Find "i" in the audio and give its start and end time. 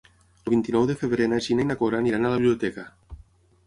1.67-1.69